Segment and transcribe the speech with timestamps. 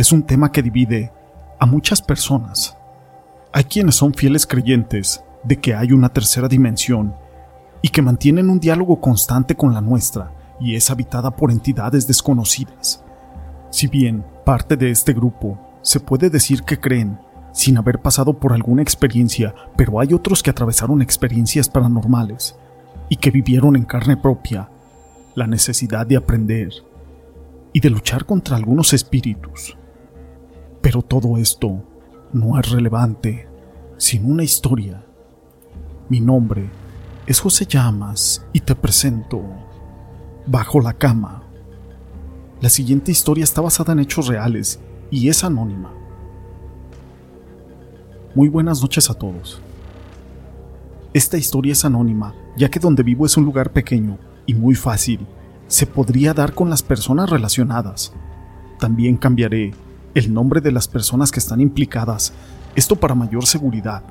[0.00, 1.12] es un tema que divide
[1.58, 2.74] a muchas personas.
[3.52, 7.14] Hay quienes son fieles creyentes de que hay una tercera dimensión
[7.82, 13.04] y que mantienen un diálogo constante con la nuestra y es habitada por entidades desconocidas.
[13.68, 17.18] Si bien parte de este grupo se puede decir que creen
[17.52, 22.56] sin haber pasado por alguna experiencia, pero hay otros que atravesaron experiencias paranormales
[23.10, 24.70] y que vivieron en carne propia
[25.34, 26.72] la necesidad de aprender
[27.74, 29.76] y de luchar contra algunos espíritus.
[30.82, 31.82] Pero todo esto
[32.32, 33.48] no es relevante
[33.98, 35.04] sin una historia.
[36.08, 36.70] Mi nombre
[37.26, 39.42] es José Llamas y te presento
[40.46, 41.42] Bajo la cama.
[42.60, 45.92] La siguiente historia está basada en hechos reales y es anónima.
[48.34, 49.60] Muy buenas noches a todos.
[51.12, 55.26] Esta historia es anónima, ya que donde vivo es un lugar pequeño y muy fácil.
[55.68, 58.12] Se podría dar con las personas relacionadas.
[58.78, 59.74] También cambiaré
[60.14, 62.32] el nombre de las personas que están implicadas,
[62.74, 64.02] esto para mayor seguridad.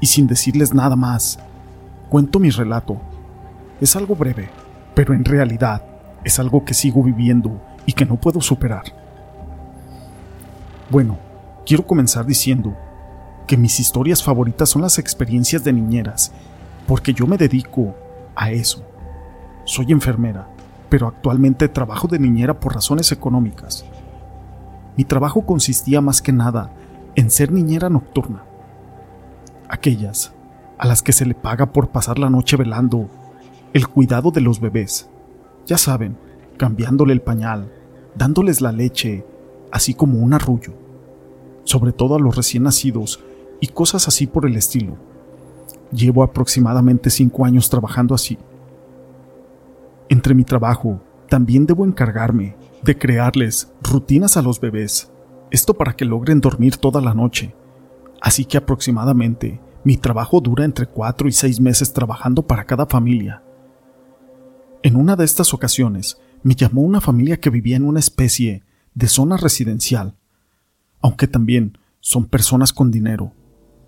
[0.00, 1.38] Y sin decirles nada más,
[2.08, 3.00] cuento mi relato.
[3.80, 4.48] Es algo breve,
[4.94, 5.84] pero en realidad
[6.24, 8.84] es algo que sigo viviendo y que no puedo superar.
[10.90, 11.18] Bueno,
[11.66, 12.76] quiero comenzar diciendo
[13.46, 16.32] que mis historias favoritas son las experiencias de niñeras,
[16.86, 17.94] porque yo me dedico
[18.34, 18.82] a eso.
[19.64, 20.48] Soy enfermera,
[20.88, 23.84] pero actualmente trabajo de niñera por razones económicas.
[24.96, 26.72] Mi trabajo consistía más que nada
[27.14, 28.44] en ser niñera nocturna.
[29.68, 30.32] Aquellas
[30.78, 33.08] a las que se le paga por pasar la noche velando
[33.72, 35.08] el cuidado de los bebés.
[35.66, 36.16] Ya saben,
[36.56, 37.70] cambiándole el pañal,
[38.14, 39.26] dándoles la leche,
[39.70, 40.72] así como un arrullo.
[41.64, 43.22] Sobre todo a los recién nacidos
[43.60, 44.96] y cosas así por el estilo.
[45.92, 48.38] Llevo aproximadamente cinco años trabajando así.
[50.08, 55.10] Entre mi trabajo, también debo encargarme de crearles rutinas a los bebés,
[55.50, 57.54] esto para que logren dormir toda la noche.
[58.22, 63.42] Así que aproximadamente mi trabajo dura entre cuatro y seis meses trabajando para cada familia.
[64.82, 68.62] En una de estas ocasiones me llamó una familia que vivía en una especie
[68.94, 70.14] de zona residencial,
[71.00, 73.32] aunque también son personas con dinero,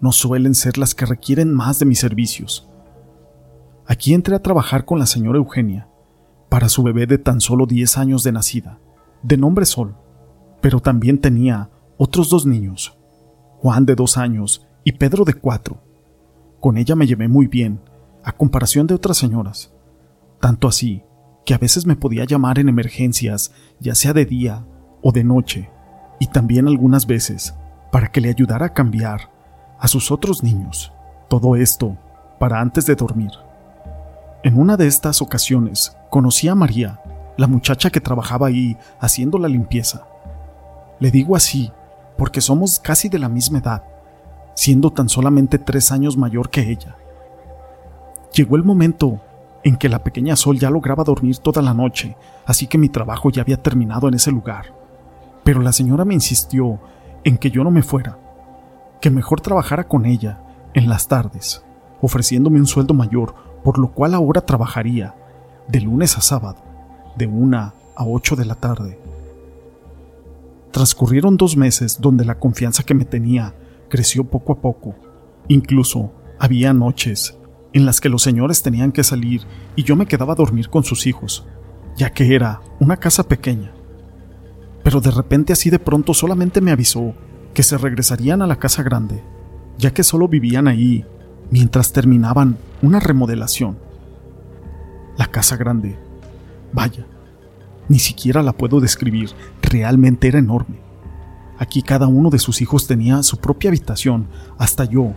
[0.00, 2.68] no suelen ser las que requieren más de mis servicios.
[3.86, 5.89] Aquí entré a trabajar con la señora Eugenia,
[6.50, 8.78] para su bebé de tan solo 10 años de nacida,
[9.22, 9.96] de nombre Sol,
[10.60, 12.98] pero también tenía otros dos niños,
[13.60, 15.82] Juan de dos años y Pedro de cuatro.
[16.60, 17.80] Con ella me llevé muy bien,
[18.24, 19.72] a comparación de otras señoras,
[20.40, 21.02] tanto así
[21.46, 24.66] que a veces me podía llamar en emergencias, ya sea de día
[25.02, 25.70] o de noche,
[26.18, 27.54] y también algunas veces
[27.92, 29.30] para que le ayudara a cambiar
[29.78, 30.92] a sus otros niños.
[31.28, 31.96] Todo esto
[32.38, 33.30] para antes de dormir.
[34.42, 36.98] En una de estas ocasiones conocí a María,
[37.36, 40.06] la muchacha que trabajaba ahí haciendo la limpieza.
[40.98, 41.70] Le digo así
[42.16, 43.84] porque somos casi de la misma edad,
[44.54, 46.96] siendo tan solamente tres años mayor que ella.
[48.32, 49.20] Llegó el momento
[49.62, 53.28] en que la pequeña Sol ya lograba dormir toda la noche, así que mi trabajo
[53.30, 54.74] ya había terminado en ese lugar.
[55.44, 56.80] Pero la señora me insistió
[57.24, 58.16] en que yo no me fuera,
[59.02, 60.40] que mejor trabajara con ella
[60.72, 61.62] en las tardes,
[62.00, 65.14] ofreciéndome un sueldo mayor por lo cual ahora trabajaría
[65.68, 66.58] de lunes a sábado,
[67.16, 68.98] de una a ocho de la tarde.
[70.70, 73.54] Transcurrieron dos meses donde la confianza que me tenía
[73.88, 74.94] creció poco a poco.
[75.48, 77.36] Incluso había noches
[77.72, 79.42] en las que los señores tenían que salir
[79.76, 81.46] y yo me quedaba a dormir con sus hijos,
[81.96, 83.72] ya que era una casa pequeña.
[84.82, 87.14] Pero de repente así de pronto solamente me avisó
[87.52, 89.22] que se regresarían a la casa grande,
[89.76, 91.04] ya que solo vivían ahí
[91.50, 93.78] mientras terminaban una remodelación.
[95.16, 95.98] La casa grande,
[96.72, 97.06] vaya,
[97.88, 99.30] ni siquiera la puedo describir,
[99.62, 100.80] realmente era enorme.
[101.58, 104.28] Aquí cada uno de sus hijos tenía su propia habitación,
[104.58, 105.12] hasta yo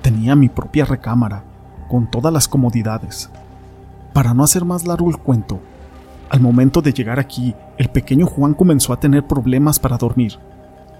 [0.00, 1.44] tenía mi propia recámara,
[1.88, 3.28] con todas las comodidades.
[4.14, 5.60] Para no hacer más largo el cuento,
[6.30, 10.38] al momento de llegar aquí, el pequeño Juan comenzó a tener problemas para dormir.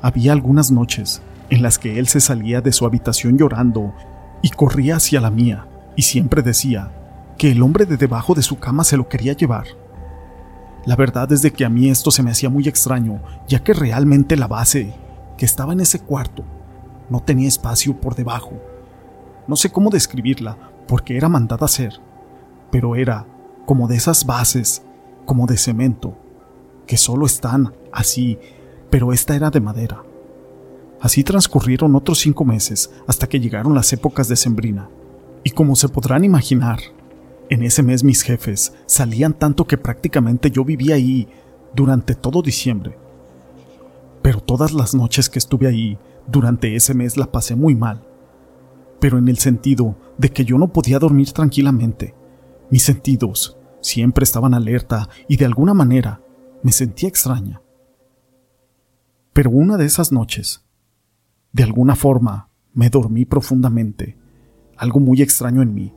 [0.03, 3.95] Había algunas noches en las que él se salía de su habitación llorando
[4.43, 5.67] y corría hacia la mía,
[5.97, 6.93] y siempre decía
[7.39, 9.67] que el hombre de debajo de su cama se lo quería llevar.
[10.85, 13.73] La verdad es de que a mí esto se me hacía muy extraño, ya que
[13.73, 14.95] realmente la base
[15.37, 16.45] que estaba en ese cuarto
[17.09, 18.53] no tenía espacio por debajo.
[19.47, 20.57] No sé cómo describirla,
[20.89, 22.01] porque era mandada a hacer,
[22.71, 23.27] pero era
[23.67, 24.83] como de esas bases,
[25.25, 26.17] como de cemento,
[26.87, 28.39] que solo están así,
[28.91, 30.03] pero esta era de madera.
[31.01, 34.89] Así transcurrieron otros cinco meses hasta que llegaron las épocas de Sembrina.
[35.45, 36.79] Y como se podrán imaginar,
[37.49, 41.29] en ese mes mis jefes salían tanto que prácticamente yo vivía ahí
[41.75, 42.97] durante todo diciembre.
[44.23, 48.07] Pero todas las noches que estuve ahí durante ese mes la pasé muy mal.
[49.01, 52.15] Pero en el sentido de que yo no podía dormir tranquilamente.
[52.71, 56.23] Mis sentidos siempre estaban alerta y de alguna manera
[56.63, 57.61] me sentía extraña.
[59.33, 60.65] Pero una de esas noches,
[61.53, 64.17] de alguna forma, me dormí profundamente,
[64.77, 65.95] algo muy extraño en mí.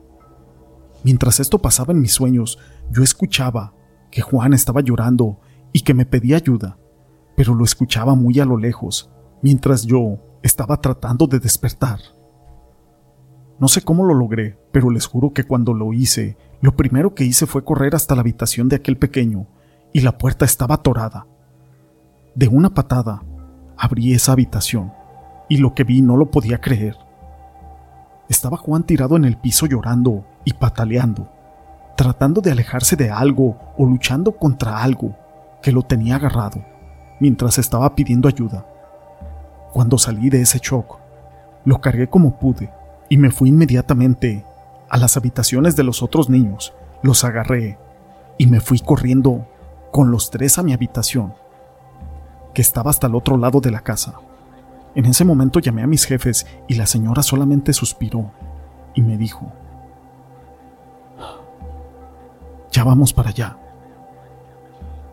[1.04, 2.58] Mientras esto pasaba en mis sueños,
[2.90, 3.74] yo escuchaba
[4.10, 5.40] que Juan estaba llorando
[5.72, 6.78] y que me pedía ayuda,
[7.36, 9.10] pero lo escuchaba muy a lo lejos,
[9.42, 12.00] mientras yo estaba tratando de despertar.
[13.58, 17.24] No sé cómo lo logré, pero les juro que cuando lo hice, lo primero que
[17.24, 19.46] hice fue correr hasta la habitación de aquel pequeño,
[19.92, 21.26] y la puerta estaba atorada.
[22.34, 23.22] De una patada,
[23.78, 24.92] abrí esa habitación,
[25.48, 26.96] y lo que vi no lo podía creer.
[28.28, 31.28] Estaba Juan tirado en el piso llorando y pataleando,
[31.96, 35.16] tratando de alejarse de algo o luchando contra algo
[35.62, 36.64] que lo tenía agarrado,
[37.20, 38.66] mientras estaba pidiendo ayuda.
[39.72, 40.98] Cuando salí de ese shock,
[41.64, 42.70] lo cargué como pude
[43.08, 44.44] y me fui inmediatamente
[44.88, 47.78] a las habitaciones de los otros niños, los agarré
[48.38, 49.46] y me fui corriendo
[49.92, 51.34] con los tres a mi habitación,
[52.54, 54.14] que estaba hasta el otro lado de la casa.
[54.96, 58.32] En ese momento llamé a mis jefes y la señora solamente suspiró
[58.94, 59.52] y me dijo,
[62.72, 63.58] ya vamos para allá.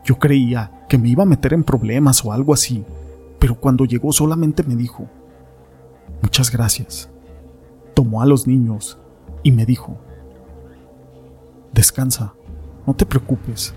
[0.06, 2.86] Yo creía que me iba a meter en problemas o algo así,
[3.40, 5.06] pero cuando llegó solamente me dijo,
[6.22, 7.10] muchas gracias.
[7.94, 8.98] Tomó a los niños
[9.44, 9.98] y me dijo,
[11.74, 12.36] descansa,
[12.88, 13.74] no te preocupes,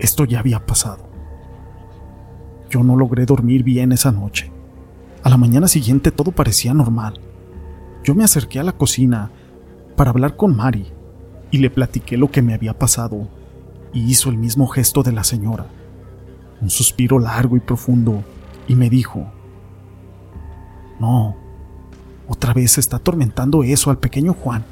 [0.00, 1.04] esto ya había pasado.
[2.68, 4.50] Yo no logré dormir bien esa noche.
[5.22, 7.20] A la mañana siguiente todo parecía normal.
[8.02, 9.30] Yo me acerqué a la cocina
[9.94, 10.86] para hablar con Mari
[11.50, 13.28] y le platiqué lo que me había pasado
[13.92, 15.66] y hizo el mismo gesto de la señora,
[16.62, 18.24] un suspiro largo y profundo,
[18.66, 19.26] y me dijo,
[20.98, 21.36] no,
[22.26, 24.64] otra vez está atormentando eso al pequeño Juan.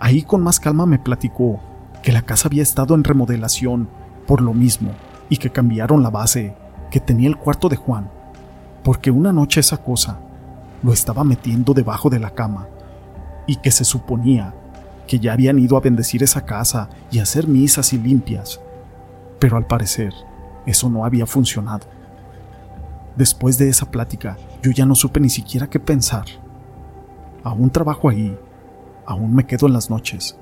[0.00, 1.60] Ahí con más calma me platicó
[2.02, 3.88] que la casa había estado en remodelación
[4.26, 4.90] por lo mismo
[5.28, 6.56] y que cambiaron la base
[6.90, 8.10] que tenía el cuarto de Juan
[8.82, 10.18] porque una noche esa cosa
[10.82, 12.68] lo estaba metiendo debajo de la cama
[13.46, 14.54] y que se suponía
[15.06, 18.60] que ya habían ido a bendecir esa casa y hacer misas y limpias,
[19.38, 20.12] pero al parecer
[20.66, 21.86] eso no había funcionado.
[23.16, 26.24] Después de esa plática, yo ya no supe ni siquiera qué pensar.
[27.44, 28.36] Aún trabajo ahí,
[29.04, 30.36] aún me quedo en las noches,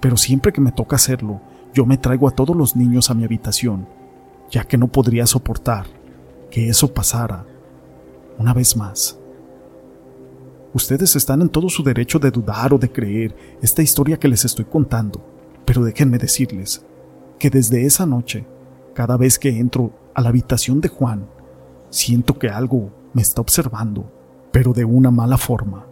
[0.00, 1.40] pero siempre que me toca hacerlo,
[1.74, 3.86] yo me traigo a todos los niños a mi habitación,
[4.50, 5.86] ya que no podría soportar
[6.50, 7.44] que eso pasara
[8.38, 9.18] una vez más.
[10.72, 14.44] Ustedes están en todo su derecho de dudar o de creer esta historia que les
[14.44, 15.24] estoy contando,
[15.64, 16.84] pero déjenme decirles
[17.38, 18.46] que desde esa noche,
[18.94, 21.28] cada vez que entro a la habitación de Juan,
[21.90, 24.12] siento que algo me está observando,
[24.52, 25.86] pero de una mala forma.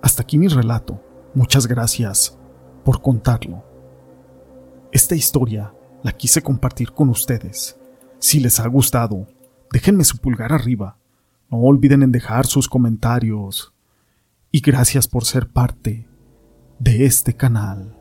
[0.00, 1.00] Hasta aquí mi relato.
[1.34, 2.38] Muchas gracias
[2.84, 3.64] por contarlo.
[4.92, 7.78] Esta historia la quise compartir con ustedes.
[8.18, 9.26] Si les ha gustado,
[9.72, 10.97] déjenme su pulgar arriba
[11.50, 13.72] no olviden en dejar sus comentarios
[14.50, 16.06] y gracias por ser parte
[16.78, 17.97] de este canal.